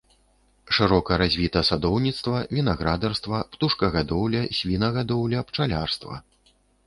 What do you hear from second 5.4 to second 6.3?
пчалярства.